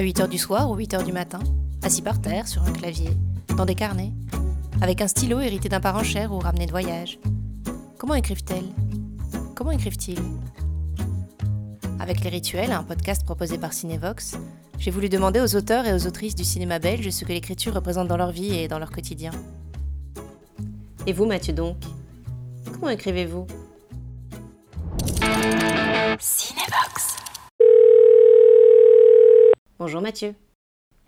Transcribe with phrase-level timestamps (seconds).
[0.00, 1.40] À 8h du soir ou 8h du matin,
[1.82, 3.10] assis par terre sur un clavier,
[3.58, 4.14] dans des carnets,
[4.80, 7.18] avec un stylo hérité d'un parent cher ou ramené de voyage.
[7.98, 8.64] Comment écrivent-elles?
[9.54, 10.18] Comment écrivent-ils?
[11.98, 14.38] Avec Les Rituels, un podcast proposé par Cinevox,
[14.78, 18.08] j'ai voulu demander aux auteurs et aux autrices du cinéma belge ce que l'écriture représente
[18.08, 19.32] dans leur vie et dans leur quotidien.
[21.06, 21.76] Et vous, Mathieu, donc?
[22.72, 23.46] Comment écrivez-vous?
[26.18, 27.09] Cinevox.
[29.80, 30.34] Bonjour Mathieu.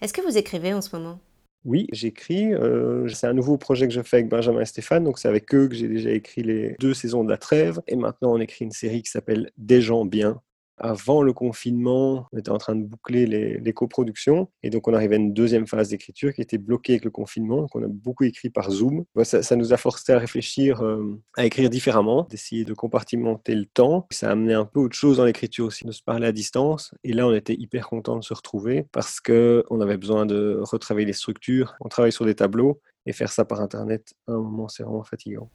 [0.00, 1.20] Est-ce que vous écrivez en ce moment?
[1.66, 2.54] Oui, j'écris.
[2.54, 5.04] Euh, c'est un nouveau projet que je fais avec Benjamin et Stéphane.
[5.04, 7.82] Donc, c'est avec eux que j'ai déjà écrit les deux saisons de La Trêve.
[7.86, 10.40] Et maintenant, on écrit une série qui s'appelle Des gens bien,
[10.82, 14.48] avant le confinement, on était en train de boucler les, coproductions.
[14.62, 17.62] Et donc, on arrivait à une deuxième phase d'écriture qui était bloquée avec le confinement.
[17.62, 19.04] Donc, on a beaucoup écrit par Zoom.
[19.22, 24.06] Ça, nous a forcé à réfléchir, euh, à écrire différemment, d'essayer de compartimenter le temps.
[24.10, 26.92] Ça a amené un peu autre chose dans l'écriture aussi, de se parler à distance.
[27.04, 31.06] Et là, on était hyper content de se retrouver parce qu'on avait besoin de retravailler
[31.06, 31.74] les structures.
[31.80, 35.04] On travaille sur des tableaux et faire ça par Internet, à un moment, c'est vraiment
[35.04, 35.48] fatigant.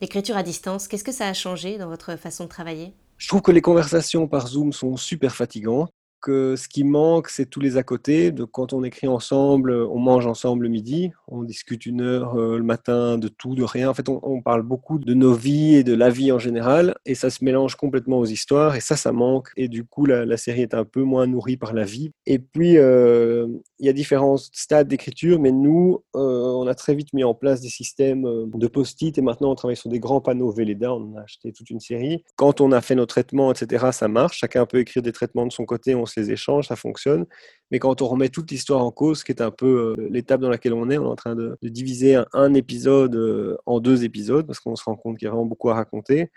[0.00, 2.92] L'écriture à distance, qu'est-ce que ça a changé dans votre façon de travailler?
[3.18, 5.90] Je trouve que les conversations par Zoom sont super fatigantes
[6.26, 8.32] ce qui manque, c'est tous les à côté.
[8.32, 12.58] De quand on écrit ensemble, on mange ensemble le midi, on discute une heure euh,
[12.58, 13.90] le matin de tout, de rien.
[13.90, 17.14] En fait, on, parle beaucoup de nos vies et de la vie en général, et
[17.14, 19.50] ça se mélange complètement aux histoires, et ça, ça manque.
[19.56, 22.10] Et du coup, la, série est un peu moins nourrie par la vie.
[22.26, 23.46] Et puis, euh,
[23.78, 27.34] il y a différents stades d'écriture, mais nous, euh, on a très vite mis en
[27.34, 30.92] place des systèmes de post-it, et maintenant, on travaille sur des grands panneaux Velleda.
[30.92, 32.24] On a acheté toute une série.
[32.36, 34.38] Quand on a fait nos traitements, etc., ça marche.
[34.38, 35.94] Chacun peut écrire des traitements de son côté.
[35.94, 37.26] On les échanges, ça fonctionne.
[37.70, 40.48] Mais quand on remet toute l'histoire en cause, qui est un peu euh, l'étape dans
[40.48, 44.46] laquelle on est, on est en train de, diviser un, épisode euh, en deux épisodes,
[44.46, 46.30] parce qu'on se rend compte qu'il y a vraiment beaucoup à raconter.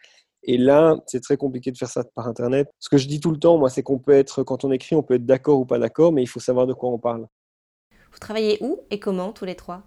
[0.44, 2.70] Et là, c'est très compliqué de faire ça par Internet.
[2.80, 4.95] Ce que je dis tout le temps, moi, c'est qu'on peut être, quand on écrit,
[4.95, 7.28] on peut être d'accord ou pas d'accord, mais il faut savoir de quoi on parle.
[8.11, 9.83] Vous travaillez où et comment tous les trois?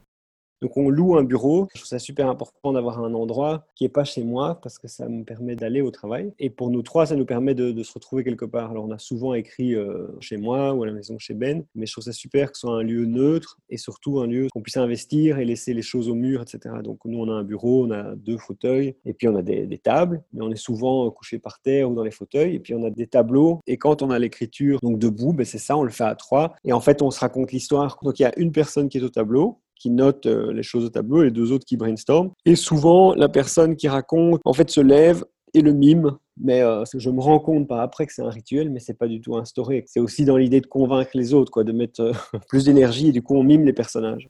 [0.61, 1.69] Donc on loue un bureau.
[1.73, 4.89] Je trouve ça super important d'avoir un endroit qui n'est pas chez moi parce que
[4.89, 6.33] ça me permet d'aller au travail.
[6.39, 8.71] Et pour nous trois, ça nous permet de, se retrouver quelque part.
[8.71, 11.87] Alors on a souvent écrit euh, chez moi ou à la maison chez Ben, mais
[11.87, 14.61] je trouve ça super que ce soit un lieu neutre et surtout un lieu qu'on
[14.61, 16.75] puisse investir et laisser les choses au mur, etc.
[16.85, 19.79] Donc nous on a un bureau, on a deux fauteuils et puis on a des,
[19.79, 22.57] tables, mais on est souvent couché par terre ou dans les fauteuils.
[22.57, 23.61] Et puis on a des tableaux.
[23.67, 26.55] Et quand on a l'écriture donc debout, ben c'est ça, on le fait à trois.
[26.65, 27.99] Et en fait on se raconte l'histoire.
[28.03, 30.85] Donc il y a une personne qui est au tableau qui note euh, les choses
[30.85, 32.31] au tableau et les deux autres qui brainstorm.
[32.45, 35.25] Et souvent, la personne qui raconte, en fait, se lève
[35.55, 36.17] et le mime.
[36.43, 39.09] Mais euh, je me rends compte par après que c'est un rituel, mais c'est pas
[39.09, 39.85] du tout instauré.
[39.87, 42.13] C'est aussi dans l'idée de convaincre les autres, quoi, de mettre euh,
[42.49, 44.29] plus d'énergie et du coup on mime les personnages.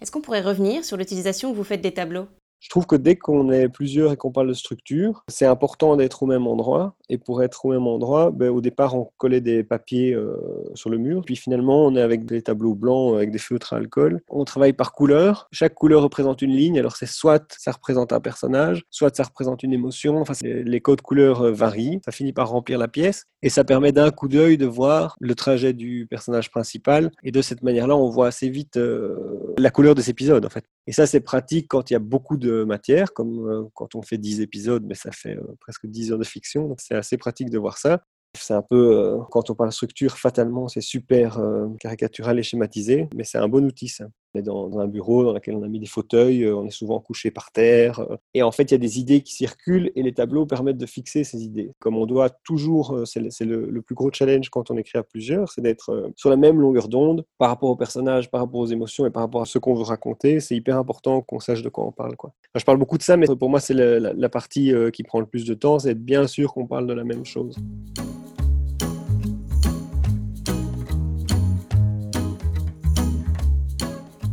[0.00, 2.26] Est-ce qu'on pourrait revenir sur l'utilisation que vous faites des tableaux?
[2.60, 6.22] Je trouve que dès qu'on est plusieurs et qu'on parle de structure, c'est important d'être
[6.22, 6.94] au même endroit.
[7.10, 10.36] Et pour être au même endroit, ben, au départ, on collait des papiers euh,
[10.74, 11.22] sur le mur.
[11.26, 14.22] Puis finalement, on est avec des tableaux blancs, avec des feutres à alcool.
[14.28, 15.48] On travaille par couleur.
[15.50, 16.78] Chaque couleur représente une ligne.
[16.78, 20.20] Alors c'est soit ça représente un personnage, soit ça représente une émotion.
[20.20, 22.00] Enfin, les codes couleurs euh, varient.
[22.04, 23.24] Ça finit par remplir la pièce.
[23.42, 27.10] Et ça permet d'un coup d'œil de voir le trajet du personnage principal.
[27.24, 29.16] Et de cette manière-là, on voit assez vite euh,
[29.58, 30.64] la couleur des épisodes, en fait.
[30.86, 34.02] Et ça, c'est pratique quand il y a beaucoup de matière, comme euh, quand on
[34.02, 37.18] fait 10 épisodes, mais ça fait euh, presque 10 heures de fiction, donc c'est assez
[37.18, 38.04] pratique de voir ça.
[38.38, 41.40] C'est un peu, euh, quand on parle structure, fatalement, c'est super
[41.80, 43.92] caricatural et schématisé, mais c'est un bon outil.
[44.34, 46.70] On est dans, un bureau dans lequel on a mis des fauteuils, euh, on est
[46.70, 48.00] souvent couché par terre.
[48.00, 50.78] Euh, et en fait, il y a des idées qui circulent et les tableaux permettent
[50.78, 51.72] de fixer ces idées.
[51.80, 55.50] Comme on doit toujours, euh, c'est le, plus gros challenge quand on écrit à plusieurs,
[55.50, 59.06] c'est d'être sur la même longueur d'onde par rapport aux personnages, par rapport aux émotions
[59.06, 60.38] et par rapport à ce qu'on veut raconter.
[60.38, 62.16] C'est hyper important qu'on sache de quoi on parle.
[62.16, 62.32] Quoi.
[62.54, 65.44] je parle beaucoup de ça, mais pour moi, c'est la, partie qui prend le plus
[65.44, 67.56] de temps, c'est être bien sûr qu'on parle de la même chose.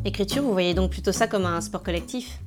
[0.07, 2.39] L'écriture, vous voyez donc plutôt ça comme un sport collectif?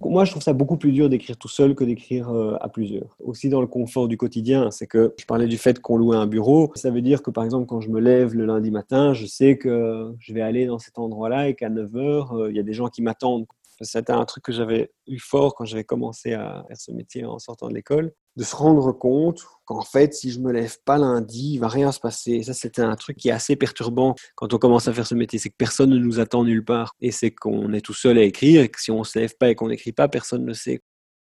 [0.00, 3.16] Moi, je trouve ça beaucoup plus dur d'écrire tout seul que d'écrire euh, à plusieurs.
[3.20, 6.26] Aussi dans le confort du quotidien, c'est que je parlais du fait qu'on louait un
[6.26, 6.72] bureau.
[6.74, 9.58] Ça veut dire que, par exemple, quand je me lève le lundi matin, je sais
[9.58, 12.64] que je vais aller dans cet endroit-là et qu'à 9 h, euh, il y a
[12.64, 13.46] des gens qui m'attendent.
[13.80, 17.38] C'était un truc que j'avais eu fort quand j'avais commencé à faire ce métier en
[17.38, 21.54] sortant de l'école, de se rendre compte qu'en fait, si je me lève pas lundi,
[21.54, 22.42] il va rien se passer.
[22.42, 25.38] ça, c'était un truc qui est assez perturbant quand on commence à faire ce métier,
[25.38, 28.22] c'est que personne ne nous attend nulle part, et c'est qu'on est tout seul à
[28.22, 30.82] écrire, et que si on se lève pas et qu'on n'écrit pas, personne ne sait.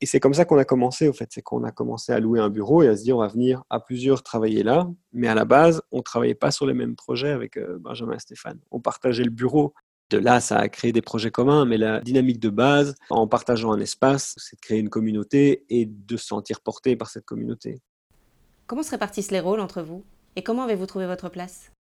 [0.03, 1.29] Et c'est comme ça qu'on a commencé, au fait.
[1.33, 3.63] C'est qu'on a commencé à louer un bureau et à se dire, on va venir
[3.71, 4.91] à plusieurs travailler là.
[5.13, 8.19] Mais à la base, on travaillait pas sur les mêmes projets avec euh, Benjamin et
[8.19, 8.59] Stéphane.
[8.73, 9.75] On partageait le bureau.
[10.13, 13.73] De là, ça a créé des projets communs, mais la dynamique de base, en partageant
[13.73, 17.81] un espace, c'est de créer une communauté et de se sentir porté par cette communauté.
[18.67, 20.05] Comment se répartissent les rôles entre vous
[20.37, 21.73] Et comment avez-vous trouvé votre place?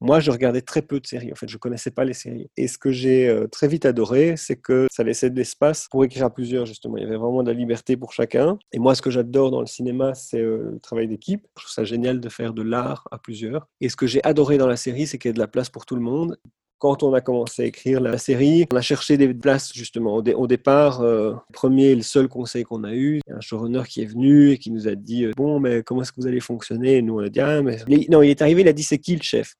[0.00, 1.32] Moi, je regardais très peu de séries.
[1.32, 2.50] En fait, je connaissais pas les séries.
[2.56, 6.04] Et ce que j'ai euh, très vite adoré, c'est que ça laissait de l'espace pour
[6.04, 6.98] écrire à plusieurs, justement.
[6.98, 8.58] Il y avait vraiment de la liberté pour chacun.
[8.70, 11.48] Et moi, ce que j'adore dans le cinéma, c'est euh, le travail d'équipe.
[11.56, 13.66] Je trouve ça génial de faire de l'art à plusieurs.
[13.80, 15.68] Et ce que j'ai adoré dans la série, c'est qu'il y a de la place
[15.68, 16.38] pour tout le monde
[16.82, 20.16] quand on a commencé à écrire la série, on a cherché des places justement.
[20.16, 24.02] Au, départ, euh, le premier et le seul conseil qu'on a eu, un showrunner qui
[24.02, 27.00] est venu et qui nous a dit Bon, mais comment est-ce que vous allez fonctionner?
[27.00, 27.78] Nous, on a dit Ah, mais.
[28.10, 29.54] Non, il est arrivé, il a dit C'est qui le chef?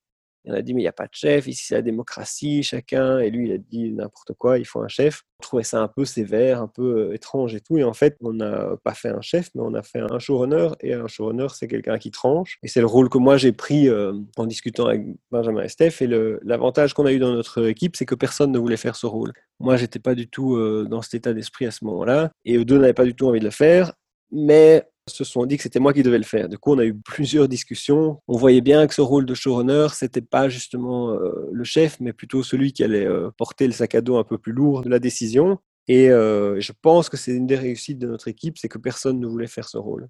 [0.45, 3.19] Il a dit, mais il n'y a pas de chef, ici c'est la démocratie, chacun.
[3.21, 5.23] Et lui, il a dit n'importe quoi, il faut un chef.
[5.39, 7.79] On trouvait ça un peu sévère, un peu euh, étrange et tout.
[7.79, 10.69] Et en fait, on n'a pas fait un chef, mais on a fait un showrunner.
[10.81, 12.59] Et un showrunner, c'est quelqu'un qui tranche.
[12.63, 16.01] Et c'est le rôle que moi j'ai pris euh, en discutant avec Benjamin et Steph.
[16.01, 16.09] Et
[16.43, 19.33] l'avantage qu'on a eu dans notre équipe, c'est que personne ne voulait faire ce rôle.
[19.61, 22.33] Moi, j'étais pas du tout euh, dans cet état d'esprit à ce moment-là.
[22.45, 23.93] Et eux deux n'avaient pas du tout envie de le faire.
[24.33, 26.49] Mais se sont dit que c'était moi qui devais le faire.
[26.49, 28.21] Du coup, on a eu plusieurs discussions.
[28.29, 32.13] On voyait bien que ce rôle de showrunner, c'était pas justement euh, le chef, mais
[32.13, 34.89] plutôt celui qui allait euh, porter le sac à dos un peu plus lourd de
[34.89, 35.59] la décision.
[35.89, 39.19] Et euh, je pense que c'est une des réussites de notre équipe, c'est que personne
[39.19, 40.09] ne voulait faire ce rôle.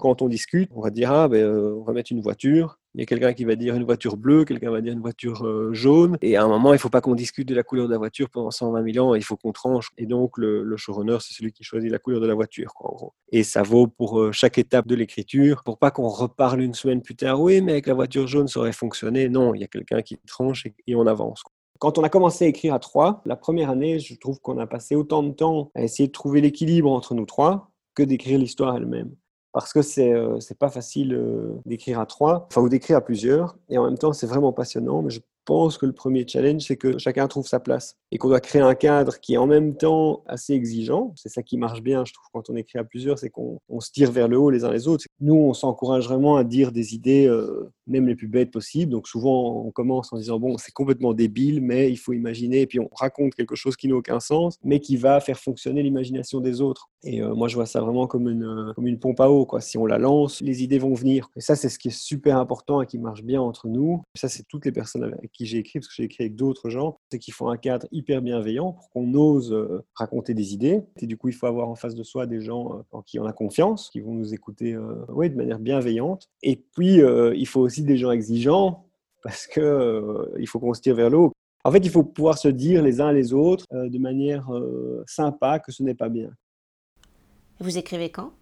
[0.00, 2.80] Quand on discute, on va dire ah ben on va mettre une voiture.
[2.94, 5.46] Il y a quelqu'un qui va dire une voiture bleue, quelqu'un va dire une voiture
[5.46, 6.18] euh, jaune.
[6.22, 7.98] Et à un moment, il ne faut pas qu'on discute de la couleur de la
[7.98, 9.90] voiture pendant 120 000 ans, il faut qu'on tranche.
[9.96, 13.12] Et donc, le, showrunner, c'est celui qui choisit la couleur de la voiture, en gros.
[13.30, 17.00] Et ça vaut pour euh, chaque étape de l'écriture, pour pas qu'on reparle une semaine
[17.00, 19.28] plus tard, oui, mais avec la voiture jaune, ça aurait fonctionné.
[19.28, 21.44] Non, il y a quelqu'un qui tranche et, on avance.
[21.78, 24.66] Quand on a commencé à écrire à trois, la première année, je trouve qu'on a
[24.66, 28.76] passé autant de temps à essayer de trouver l'équilibre entre nous trois que d'écrire l'histoire
[28.76, 29.14] elle-même
[29.52, 33.56] parce que c'est euh, pas facile euh, d'écrire à trois, enfin ou d'écrire à plusieurs,
[33.68, 35.02] et en même temps c'est vraiment passionnant.
[35.02, 35.20] Mais je
[35.50, 38.62] pense que le premier challenge, c'est que chacun trouve sa place et qu'on doit créer
[38.62, 41.12] un cadre qui est en même temps assez exigeant.
[41.16, 43.90] C'est ça qui marche bien, je trouve, quand on écrit à plusieurs, c'est qu'on se
[43.90, 45.06] tire vers le haut les uns les autres.
[45.20, 48.92] Nous, on s'encourage vraiment à dire des idées, euh, même les plus bêtes possibles.
[48.92, 52.66] Donc souvent, on commence en disant, bon, c'est complètement débile, mais il faut imaginer, et
[52.68, 56.38] puis on raconte quelque chose qui n'a aucun sens, mais qui va faire fonctionner l'imagination
[56.38, 56.90] des autres.
[57.02, 59.46] Et euh, moi, je vois ça vraiment comme une, euh, comme une pompe à eau.
[59.46, 59.60] Quoi.
[59.60, 61.28] Si on la lance, les idées vont venir.
[61.34, 64.02] Et ça, c'est ce qui est super important et qui marche bien entre nous.
[64.14, 66.68] ça, c'est toutes les personnes avec qui j'ai écrit, parce que j'ai écrit avec d'autres
[66.68, 70.82] gens, c'est qu'il faut un cadre hyper bienveillant pour qu'on ose euh, raconter des idées.
[70.98, 73.24] Et du coup, il faut avoir en face de soi des gens en qui on
[73.24, 74.76] a confiance, qui vont nous écouter
[75.08, 76.28] ouais, de manière bienveillante.
[76.42, 78.86] Et puis, il faut aussi des gens exigeants,
[79.22, 81.32] parce que il faut qu'on se tire vers le haut.
[81.64, 84.48] En fait, il faut pouvoir se dire les uns les autres de manière
[85.06, 86.30] sympa que ce n'est pas bien.
[87.60, 88.32] Vous écrivez quand?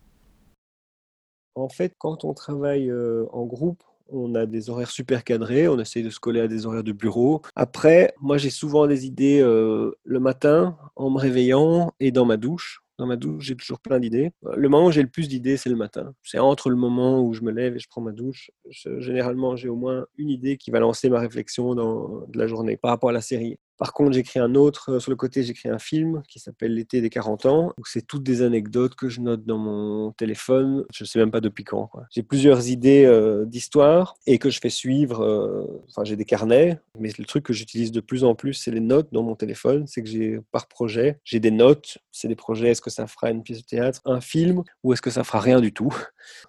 [1.57, 5.79] En fait, quand on travaille euh, en groupe, on a des horaires super cadrés, on
[5.79, 7.43] essaye de se coller à des horaires de bureau.
[7.55, 12.37] Après, moi j'ai souvent des idées euh, le matin en me réveillant et dans ma
[12.37, 12.83] douche.
[12.99, 14.33] Dans ma douche, j'ai toujours plein d'idées.
[14.57, 16.15] Le moment où j'ai le plus d'idées, c'est le matin.
[16.25, 18.51] C'est entre le moment où je me lève et je prends ma douche.
[18.99, 22.77] généralement, j'ai au moins une idée qui va lancer ma réflexion dans de la journée
[22.77, 23.57] par rapport à la série.
[23.79, 27.01] Par contre, j'écris un autre, euh, sur le côté, j'écris un film qui s'appelle L'été
[27.01, 30.85] des 40 ans, où c'est toutes des anecdotes que je note dans mon téléphone.
[30.93, 31.91] Je ne sais même pas depuis quand.
[32.11, 35.25] J'ai plusieurs idées euh, d'histoire et que je fais suivre.
[35.25, 38.73] Euh, enfin, j'ai des carnets, mais le truc que j'utilise de plus en plus, c'est
[38.73, 39.87] les notes dans mon téléphone.
[39.87, 41.99] C'est que j'ai par projet, j'ai des notes.
[42.21, 45.01] C'est des projets, est-ce que ça fera une pièce de théâtre, un film, ou est-ce
[45.01, 45.95] que ça fera rien du tout?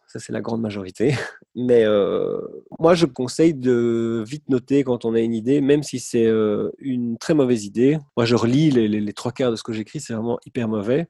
[0.08, 1.14] Ça, c'est la grande majorité.
[1.56, 2.40] Mais euh,
[2.80, 6.72] moi, je conseille de vite noter quand on a une idée, même si c'est euh,
[6.80, 8.00] une très mauvaise idée.
[8.18, 11.08] Moi, je relis les, les trois quarts de ce que j'écris, c'est vraiment hyper mauvais.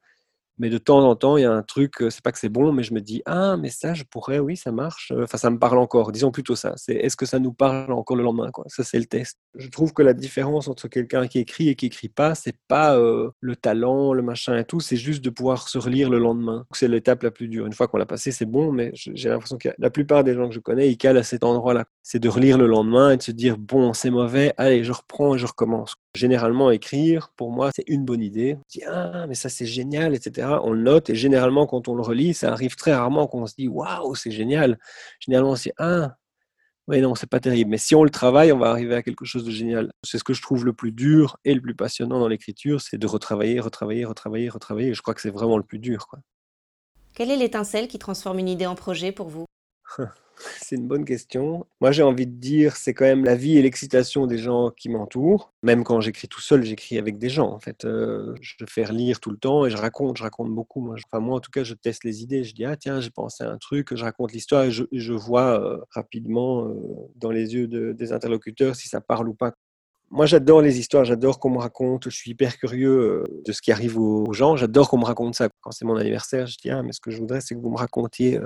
[0.59, 2.49] Mais de temps en temps, il y a un truc, euh, c'est pas que c'est
[2.49, 5.13] bon, mais je me dis, ah, mais ça, je pourrais, oui, ça marche.
[5.17, 6.11] Enfin, ça me parle encore.
[6.11, 6.73] Disons plutôt ça.
[6.75, 8.51] C'est est-ce que ça nous parle encore le lendemain.
[8.67, 9.37] Ça, c'est le test.
[9.55, 12.97] Je trouve que la différence entre quelqu'un qui écrit et qui écrit pas, c'est pas
[12.97, 16.65] euh, le talent, le machin et tout, c'est juste de pouvoir se relire le lendemain.
[16.73, 17.65] C'est l'étape la plus dure.
[17.65, 20.49] Une fois qu'on l'a passé, c'est bon, mais j'ai l'impression que la plupart des gens
[20.49, 21.85] que je connais, ils calent à cet endroit-là.
[22.03, 25.35] C'est de relire le lendemain et de se dire, bon, c'est mauvais, allez, je reprends
[25.35, 25.95] et je recommence.
[26.15, 28.55] Généralement, écrire, pour moi, c'est une bonne idée.
[28.57, 30.47] On dit, ah, mais ça, c'est génial, etc.
[30.63, 33.55] On le note et généralement, quand on le relit, ça arrive très rarement qu'on se
[33.55, 34.79] dit, waouh, c'est génial.
[35.19, 36.15] Généralement, c'est, ah,
[36.89, 37.69] oui, non, c'est pas terrible.
[37.69, 39.91] Mais si on le travaille, on va arriver à quelque chose de génial.
[40.03, 42.97] C'est ce que je trouve le plus dur et le plus passionnant dans l'écriture, c'est
[42.97, 44.93] de retravailler, retravailler, retravailler, retravailler.
[44.95, 46.07] je crois que c'est vraiment le plus dur.
[46.07, 46.19] Quoi.
[47.13, 49.45] Quelle est l'étincelle qui transforme une idée en projet pour vous?
[50.61, 51.65] C'est une bonne question.
[51.81, 54.89] Moi, j'ai envie de dire, c'est quand même la vie et l'excitation des gens qui
[54.89, 55.53] m'entourent.
[55.63, 57.51] Même quand j'écris tout seul, j'écris avec des gens.
[57.51, 60.81] En fait, euh, je fais relire tout le temps et je raconte, je raconte beaucoup.
[60.81, 62.43] Moi, enfin, moi en tout cas, je teste les idées.
[62.43, 65.59] Je dis, ah tiens, j'ai pensé à un truc, je raconte l'histoire et je, vois
[65.61, 66.73] euh, rapidement euh,
[67.15, 69.53] dans les yeux des interlocuteurs si ça parle ou pas.
[70.11, 72.05] Moi, j'adore les histoires, j'adore qu'on me raconte.
[72.05, 74.55] Je suis hyper curieux de ce qui arrive aux gens.
[74.55, 75.49] J'adore qu'on me raconte ça.
[75.61, 77.69] Quand c'est mon anniversaire, je dis, ah, mais ce que je voudrais, c'est que vous
[77.69, 78.39] me racontiez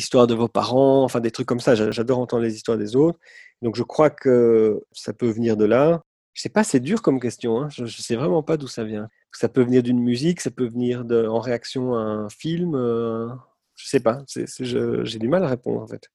[0.00, 1.74] l'histoire de vos parents, enfin des trucs comme ça.
[1.74, 3.18] J'adore entendre les histoires des autres.
[3.60, 6.02] Donc je crois que ça peut venir de là.
[6.32, 7.60] Je sais pas, c'est dur comme question.
[7.60, 7.68] Hein.
[7.68, 9.08] Je, ne sais vraiment pas d'où ça vient.
[9.32, 12.74] Ça peut venir d'une musique, ça peut venir de, en réaction à un film.
[12.74, 13.28] Euh,
[13.76, 14.22] je sais pas.
[14.26, 16.08] J'ai du mal à répondre en fait.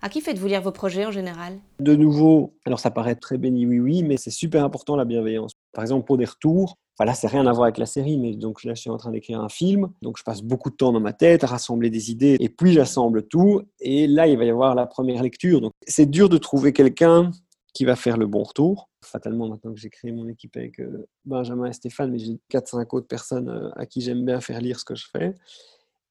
[0.00, 1.58] À qui faites-vous lire vos projets en général?
[1.80, 5.52] De nouveau, alors ça paraît très béni oui oui, mais c'est super important la bienveillance.
[5.72, 8.34] Par exemple pour des retours, Enfin là, c'est rien à voir avec la série, mais
[8.34, 9.88] donc là, je suis en train d'écrire un film.
[10.02, 12.72] Donc, je passe beaucoup de temps dans ma tête à rassembler des idées, et puis
[12.72, 13.62] j'assemble tout.
[13.78, 15.60] Et là, il va y avoir la première lecture.
[15.60, 17.30] Donc, c'est dur de trouver quelqu'un
[17.72, 18.88] qui va faire le bon retour.
[19.04, 22.86] Fatalement, maintenant que j'ai créé mon équipe avec euh, Benjamin et Stéphane, mais j'ai 4-5
[22.96, 25.36] autres personnes euh, à qui j'aime bien faire lire ce que je fais.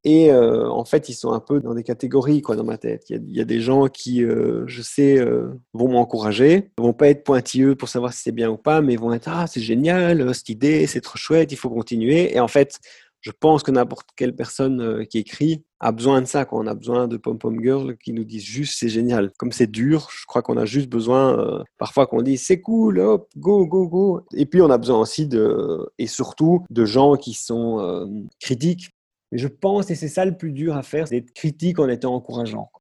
[0.07, 3.03] Et euh, en fait, ils sont un peu dans des catégories quoi, dans ma tête.
[3.09, 7.25] Il y a, des gens qui, euh, je sais, euh, vont m'encourager, vont pas être
[7.25, 10.47] pointilleux pour savoir si c'est bien ou pas, mais vont être ah c'est génial, cette
[10.47, 12.33] idée, c'est trop chouette, il faut continuer.
[12.33, 12.79] Et en fait,
[13.19, 16.45] je pense que n'importe quelle personne qui écrit a besoin de ça.
[16.45, 19.33] Quand on a besoin de pom pom girl qui nous disent juste c'est génial.
[19.37, 23.27] Comme c'est dur, je crois qu'on a juste besoin parfois qu'on dise c'est cool, hop,
[23.35, 24.21] go go go.
[24.33, 28.07] Et puis on a besoin aussi de et surtout de gens qui sont
[28.39, 28.91] critiques
[29.31, 31.89] mais je pense, et c'est ça le plus dur à faire, c'est d'être critique en
[31.89, 32.72] étant encourageant.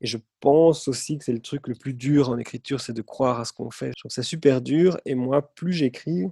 [0.00, 3.02] Et je pense aussi que c'est le truc le plus dur en écriture, c'est de
[3.02, 3.92] croire à ce qu'on fait.
[3.96, 4.98] Je trouve ça super dur.
[5.04, 6.26] Et moi, plus j'écris,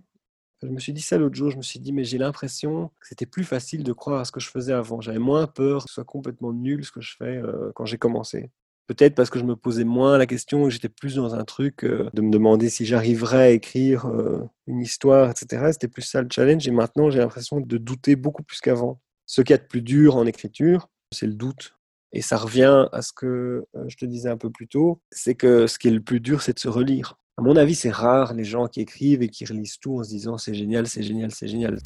[0.63, 3.09] je me suis dit ça l'autre jour, je me suis dit, mais j'ai l'impression que
[3.09, 5.01] c'était plus facile de croire à ce que je faisais avant.
[5.01, 7.99] J'avais moins peur que ce soit complètement nul ce que je fais euh, quand j'ai
[7.99, 8.51] commencé.
[8.87, 11.85] Peut-être parce que je me posais moins la question, que j'étais plus dans un truc
[11.85, 15.73] euh, de me demander si j'arriverais à écrire euh, une histoire, etc.
[15.73, 16.67] C'était plus ça le challenge.
[16.67, 18.99] Et maintenant, j'ai l'impression de douter beaucoup plus qu'avant.
[19.31, 21.75] Ce qu'il y a de plus dur en écriture, c'est le doute.
[22.13, 25.35] Et ça revient à ce que euh, je te disais un peu plus tôt, c'est
[25.35, 27.19] que ce qui est le plus dur, c'est de se relire.
[27.37, 30.09] À mon avis, c'est rare les gens qui écrivent et qui relisent tout en se
[30.09, 31.79] disant c'est génial, c'est génial, c'est génial.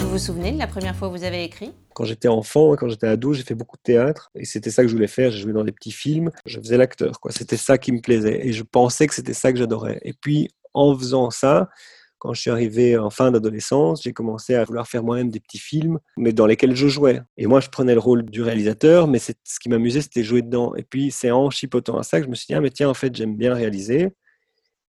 [0.00, 1.72] Vous vous souvenez de la première fois où vous avez écrit?
[1.94, 4.88] Quand j'étais enfant, quand j'étais ado, j'ai fait beaucoup de théâtre et c'était ça que
[4.88, 5.30] je voulais faire.
[5.32, 7.20] J'ai joué dans des petits films, je faisais l'acteur.
[7.28, 10.00] C'était ça qui me plaisait et je pensais que c'était ça que j'adorais.
[10.02, 11.68] Et puis, en faisant ça,
[12.18, 15.58] quand je suis arrivé en fin d'adolescence, j'ai commencé à vouloir faire moi-même des petits
[15.58, 17.20] films, mais dans lesquels je jouais.
[17.36, 20.74] Et moi, je prenais le rôle du réalisateur, mais ce qui m'amusait, c'était jouer dedans.
[20.74, 22.88] Et puis, c'est en chipotant à ça que je me suis dit, ah, mais tiens,
[22.88, 24.10] en fait, j'aime bien réaliser.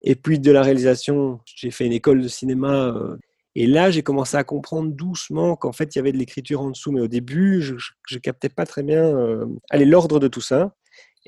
[0.03, 2.87] Et puis, de la réalisation, j'ai fait une école de cinéma.
[2.87, 3.17] Euh,
[3.55, 6.69] et là, j'ai commencé à comprendre doucement qu'en fait, il y avait de l'écriture en
[6.69, 6.91] dessous.
[6.91, 10.73] Mais au début, je ne captais pas très bien euh, l'ordre de tout ça.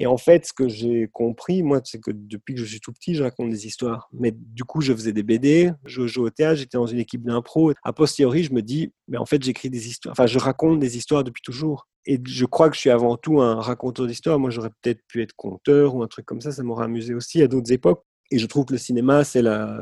[0.01, 2.93] Et en fait, ce que j'ai compris, moi, c'est que depuis que je suis tout
[2.93, 4.07] petit, je raconte des histoires.
[4.13, 7.23] Mais du coup, je faisais des BD, je jouais au théâtre, j'étais dans une équipe
[7.25, 7.73] d'impro.
[7.83, 10.13] A posteriori, je me dis, mais en fait, j'écris des histoires.
[10.13, 11.89] Enfin, je raconte des histoires depuis toujours.
[12.05, 14.39] Et je crois que je suis avant tout un raconteur d'histoires.
[14.39, 16.53] Moi, j'aurais peut-être pu être conteur ou un truc comme ça.
[16.53, 18.01] Ça m'aurait amusé aussi à d'autres époques.
[18.31, 19.81] Et je trouve que le cinéma, c'est la,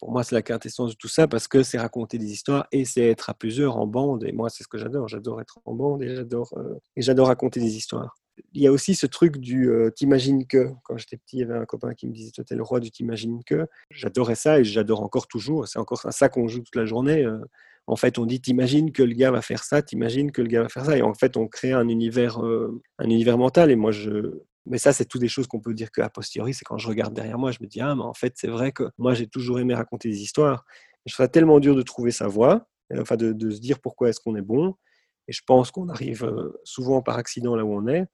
[0.00, 2.84] pour moi, c'est la quintessence de tout ça parce que c'est raconter des histoires et
[2.84, 4.24] c'est être à plusieurs en bande.
[4.24, 5.06] Et moi, c'est ce que j'adore.
[5.06, 8.16] J'adore être en bande et j'adore euh, et j'adore raconter des histoires
[8.54, 10.70] il y a aussi ce truc du euh, t'imagines que.
[10.84, 12.80] Quand j'étais petit, il y avait un copain qui me disait Toi, t'es le roi
[12.80, 13.66] du t'imagines que.
[13.90, 15.68] J'adorais ça et j'adore encore toujours.
[15.68, 17.24] C'est encore ça qu'on joue toute la journée.
[17.24, 17.38] Euh.
[17.86, 20.62] en fait, on dit T'imagines que le gars va faire ça, t'imagines que le gars
[20.62, 20.96] va faire ça.
[20.96, 23.70] Et en fait, on crée un univers, euh, un univers mental.
[23.70, 24.42] Et moi, je.
[24.66, 27.14] Mais ça, c'est toutes des choses qu'on peut dire qu'à posteriori, c'est quand je regarde
[27.14, 29.60] derrière moi, je me dis Ah, mais en fait, c'est vrai que moi, j'ai toujours
[29.60, 30.64] aimé raconter des histoires.
[31.06, 34.20] je ça tellement dur de trouver sa voie, enfin, de, de se dire pourquoi est-ce
[34.20, 34.74] qu'on est bon.
[35.28, 36.30] Et je pense qu'on arrive
[36.64, 38.06] souvent par accident là où on est.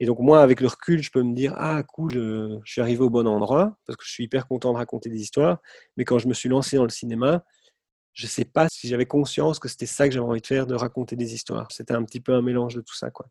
[0.00, 3.02] Et donc moi, avec le recul, je peux me dire, ah cool, je, suis arrivé
[3.02, 5.58] au bon endroit, parce que je suis hyper content de raconter des histoires.
[5.96, 7.44] Mais quand je me suis lancé dans le cinéma,
[8.12, 10.66] je ne sais pas si j'avais conscience que c'était ça que j'avais envie de faire,
[10.66, 11.68] de raconter des histoires.
[11.70, 13.10] C'était un petit peu un mélange de tout ça.
[13.10, 13.28] quoi.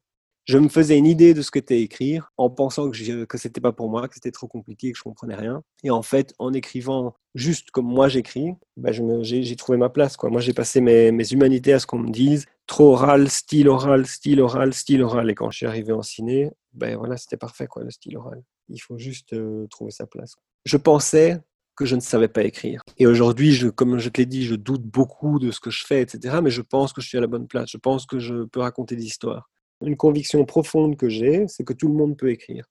[0.47, 3.59] Je me faisais une idée de ce que c'était écrire, en pensant que, ce c'était
[3.59, 5.61] pas pour moi, que c'était trop compliqué, que je comprenais rien.
[5.83, 10.15] Et en fait, en écrivant juste comme moi j'écris, bah, j'ai trouvé ma place.
[10.23, 14.39] Moi, j'ai passé mes, humanités à ce qu'on me dise, trop oral, style oral, style
[14.39, 15.29] oral, style oral.
[15.29, 18.41] Et quand je suis arrivé en ciné, ben voilà, c'était parfait, quoi, le style oral.
[18.69, 20.35] Il faut juste euh, trouver sa place.
[20.63, 21.41] Je pensais
[21.75, 22.81] que je ne savais pas écrire.
[22.97, 26.01] Et aujourd'hui, comme je te l'ai dit, je doute beaucoup de ce que je fais,
[26.01, 26.37] etc.
[26.41, 27.69] Mais je pense que je suis à la bonne place.
[27.69, 29.49] Je pense que je peux raconter des histoires.
[29.81, 32.65] Une conviction profonde que j'ai, c'est que tout le monde peut écrire,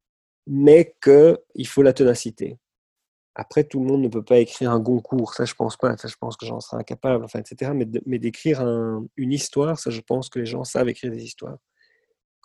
[0.46, 2.58] mais qu'il faut la ténacité.
[3.34, 6.08] Après, tout le monde ne peut pas écrire un Goncourt, ça je pense pas, ça
[6.08, 7.72] je pense que j'en serais incapable, enfin, etc.
[8.06, 8.60] Mais, d'écrire
[9.16, 11.58] une histoire, ça je pense que les gens savent écrire des histoires.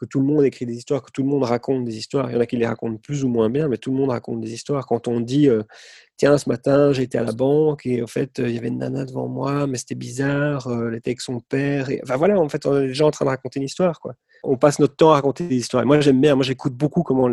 [0.01, 2.31] Que tout le monde écrit des histoires, que tout le monde raconte des histoires.
[2.31, 4.09] Il y en a qui les racontent plus ou moins bien, mais tout le monde
[4.09, 4.87] raconte des histoires.
[4.87, 5.61] Quand on dit, euh,
[6.17, 9.05] tiens, ce matin, j'étais à la banque et en fait, il y avait une nana
[9.05, 11.87] devant moi, mais c'était bizarre, elle était avec son père.
[12.03, 13.99] Enfin voilà, en fait, on est déjà en train de raconter une histoire.
[14.43, 15.83] On passe notre temps à raconter des histoires.
[15.83, 17.29] Et moi, j'aime bien, moi, j'écoute beaucoup comment,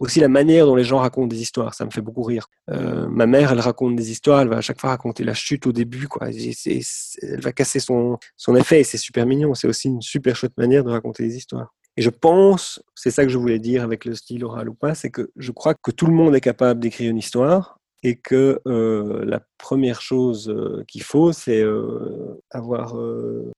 [0.00, 1.72] aussi la manière dont les gens racontent des histoires.
[1.74, 2.48] Ça me fait beaucoup rire.
[2.66, 5.72] ma mère, elle raconte des histoires, elle va à chaque fois raconter la chute au
[5.72, 6.30] début, quoi.
[6.30, 9.54] elle va casser son, son effet et c'est super mignon.
[9.54, 11.72] C'est aussi une super chouette manière de raconter des histoires.
[11.98, 14.94] Et je pense, c'est ça que je voulais dire avec le style oral ou pas,
[14.94, 18.60] c'est que je crois que tout le monde est capable d'écrire une histoire et que
[18.68, 22.94] euh, la première chose euh, qu'il faut, c'est euh, avoir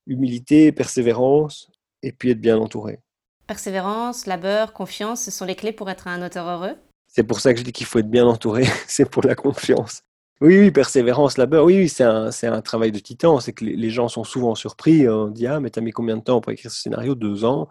[0.07, 1.71] humilité, persévérance
[2.03, 3.01] et puis être bien entouré.
[3.47, 6.77] Persévérance, labeur, confiance, ce sont les clés pour être un auteur heureux
[7.09, 10.01] C'est pour ça que je dis qu'il faut être bien entouré, c'est pour la confiance.
[10.41, 13.39] Oui, oui, persévérance, labeur, oui, oui c'est un, un, travail de titan.
[13.41, 15.07] C'est que les, les, gens sont souvent surpris.
[15.07, 17.15] On dit Ah, mais t'as mis combien de temps pour écrire ce scénario?
[17.15, 17.69] Deux ans?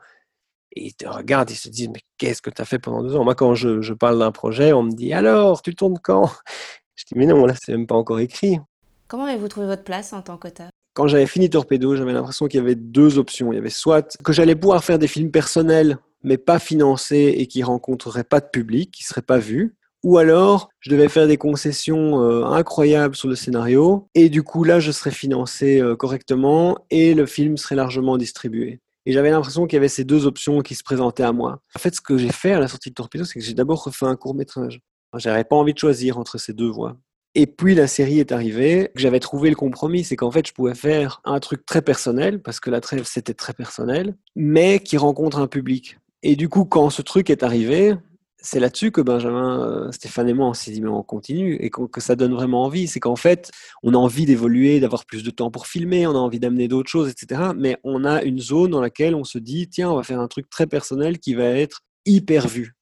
[0.74, 3.16] Et ils te regardent, ils se disent, mais qu'est-ce que tu as fait pendant deux
[3.16, 3.24] ans?
[3.24, 6.32] Moi, quand je, parle d'un projet, on me dit, alors, tu tournes quand?
[6.96, 8.60] Je dis, mais non, là, c'est même pas encore écrit.
[9.08, 10.70] Comment avez-vous trouvé votre place en tant qu'auteur?
[10.94, 13.54] Quand j'avais fini Torpedo, j'avais l'impression qu'il y avait deux options.
[13.54, 17.48] Il y avait soit que j'allais pouvoir faire des films personnels, mais pas financés et
[17.48, 19.78] qui rencontreraient pas de public, qui seraient pas vus.
[20.04, 24.64] Ou alors, je devais faire des concessions euh, incroyables sur le scénario, et du coup,
[24.64, 28.80] là, je serais financé euh, correctement, et le film serait largement distribué.
[29.12, 31.62] J'avais l'impression qu'il y avait ces deux options qui se présentaient à moi.
[31.76, 33.84] En fait, ce que j'ai fait à la sortie de Torpedo, c'est que j'ai d'abord
[33.84, 34.82] refait un court métrage.
[35.18, 36.98] J'avais pas envie de choisir entre ces deux voies.
[37.36, 40.74] Et puis la série est arrivée, j'avais trouvé le compromis, c'est qu'en fait je pouvais
[40.74, 45.38] faire un truc très personnel, parce que la trêve c'était très personnel, mais qui rencontre
[45.38, 46.00] un public.
[46.24, 47.96] Et du coup, quand ce truc est arrivé,
[48.42, 51.70] c'est là-dessus que Benjamin, euh, Stéphane et moi, on s'est dit, mais on continue, et
[51.70, 52.88] que, ça donne vraiment envie.
[52.88, 53.52] C'est qu'en fait,
[53.84, 56.90] on a envie d'évoluer, d'avoir plus de temps pour filmer, on a envie d'amener d'autres
[56.90, 57.52] choses, etc.
[57.56, 60.28] Mais on a une zone dans laquelle on se dit, tiens, on va faire un
[60.28, 62.76] truc très personnel qui va être hyper vu.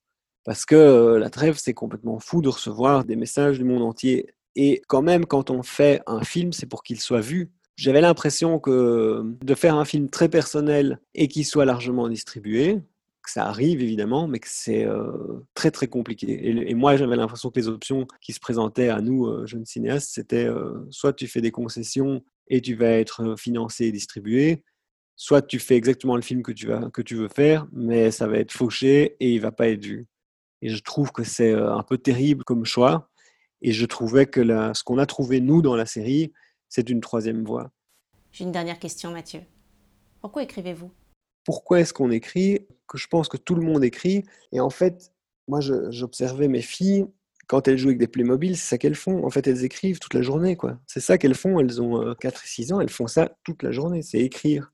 [0.45, 4.27] Parce que euh, la trêve, c'est complètement fou de recevoir des messages du monde entier.
[4.55, 7.51] Et quand même, quand on fait un film, c'est pour qu'il soit vu.
[7.75, 12.79] J'avais l'impression que de faire un film très personnel et qu'il soit largement distribué,
[13.31, 16.50] ça arrive évidemment, mais que c'est euh, très très compliqué.
[16.50, 20.12] Et, moi, j'avais l'impression que les options qui se présentaient à nous, euh, jeunes cinéastes,
[20.13, 24.63] c'était euh, soit tu fais des concessions et tu vas être financé et distribué,
[25.15, 28.27] soit tu fais exactement le film que tu, vas, que tu veux faire, mais ça
[28.27, 30.07] va être fauché et il va pas être vu.
[30.61, 33.09] Et je trouve que c'est un peu terrible comme choix.
[33.61, 36.31] Et je trouvais que ce qu'on a trouvé, nous, dans la série,
[36.70, 37.72] c'est une troisième voie.
[38.31, 39.42] J'ai une dernière question, Mathieu.
[40.22, 40.92] Pourquoi écrivez-vous?
[41.48, 44.25] Pourquoi est-ce qu'on écrit Que je pense que tout le monde écrit.
[44.51, 45.14] Et en fait,
[45.48, 47.05] moi, j'observais mes filles,
[47.48, 49.25] quand elles jouent avec des Playmobil, c'est ça qu'elles font.
[49.25, 50.57] En fait, elles écrivent toute la journée.
[50.57, 50.77] quoi.
[50.88, 51.62] C'est ça qu'elles font.
[51.62, 54.74] Elles ont 4 et 6 ans, elles font ça toute la journée, c'est écrire.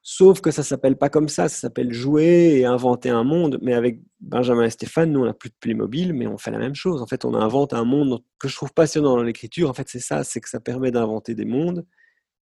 [0.00, 3.58] Sauf que ça s'appelle pas comme ça, ça s'appelle jouer et inventer un monde.
[3.60, 6.58] Mais avec Benjamin et Stéphane, nous, on n'a plus de Playmobil, mais on fait la
[6.58, 7.02] même chose.
[7.02, 9.68] En fait, on invente un monde que je trouve passionnant dans l'écriture.
[9.68, 11.84] En fait, c'est ça, c'est que ça permet d'inventer des mondes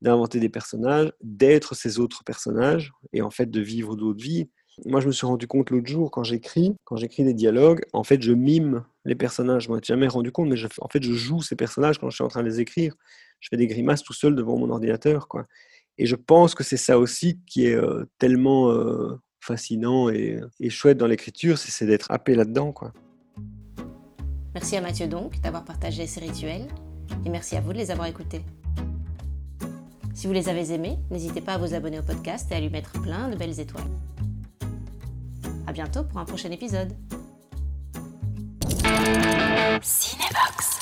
[0.03, 4.49] d'inventer des personnages, d'être ces autres personnages et en fait de vivre d'autres vies.
[4.87, 8.05] Moi, je me suis rendu compte l'autre jour quand j'écris, quand j'écris des dialogues, en
[8.05, 9.65] fait, je mime les personnages.
[9.65, 12.25] Je m'en jamais rendu compte, mais en fait, je joue ces personnages quand je suis
[12.25, 12.95] en train de les écrire.
[13.41, 15.47] Je fais des grimaces tout seul devant mon ordinateur, quoi.
[15.99, 20.71] Et je pense que c'est ça aussi qui est euh, tellement euh, fascinant et, et,
[20.71, 22.93] chouette dans l'écriture, c'est d'être happé là-dedans, quoi.
[24.55, 26.67] Merci à Mathieu donc d'avoir partagé ces rituels
[27.25, 28.43] et merci à vous de les avoir écoutés.
[30.21, 32.69] Si vous les avez aimés, n'hésitez pas à vous abonner au podcast et à lui
[32.69, 33.89] mettre plein de belles étoiles.
[35.67, 36.93] A bientôt pour un prochain épisode.
[39.81, 40.80] Cinebox.